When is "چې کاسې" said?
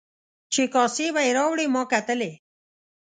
0.53-1.05